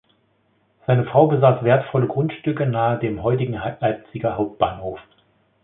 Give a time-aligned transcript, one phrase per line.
[0.87, 4.99] Seine Frau besaß wertvolle Grundstücke nahe dem heutigen Leipziger Hauptbahnhof.